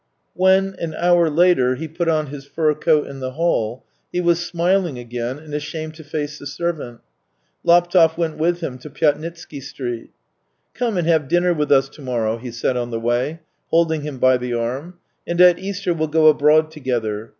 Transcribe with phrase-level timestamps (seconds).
[0.33, 4.43] ..."When, an hour later, he put on his fur coat in the hall, he was
[4.43, 7.01] smiling again and ashamed to face the servant.
[7.63, 10.09] Laptev went with him to Pyatnitsky Street."
[10.73, 14.17] Come and have dinner with us to morrow," he said on the way, holding him
[14.17, 14.95] by the arm,"
[15.27, 17.29] and at Easter we'll go abroad together.